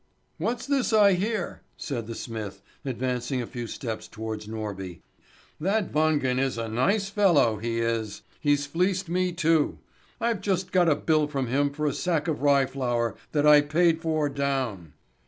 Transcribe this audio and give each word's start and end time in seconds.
"What's 0.39 0.65
this 0.65 0.93
I 0.93 1.13
hear?" 1.13 1.61
said 1.77 2.07
the 2.07 2.15
smith, 2.15 2.63
advancing 2.83 3.39
a 3.39 3.45
few 3.45 3.67
steps 3.67 4.07
towards 4.07 4.47
Norby. 4.47 5.01
"That 5.59 5.91
Wangen 5.91 6.39
is 6.39 6.57
a 6.57 6.67
nice 6.67 7.11
fellow, 7.11 7.57
he 7.57 7.77
is! 7.81 8.23
He's 8.39 8.65
fleeced 8.65 9.09
me 9.09 9.31
too. 9.31 9.77
I've 10.19 10.41
just 10.41 10.71
got 10.71 10.89
a 10.89 10.95
bill 10.95 11.27
from 11.27 11.45
him 11.45 11.69
for 11.69 11.85
a 11.85 11.93
sack 11.93 12.27
of 12.27 12.41
rye 12.41 12.65
flour 12.65 13.15
that 13.31 13.45
I 13.45 13.61
paid 13.61 14.01
for 14.01 14.27
down!" 14.27 14.93